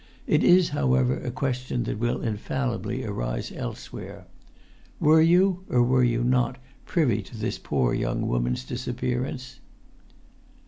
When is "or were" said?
5.69-6.03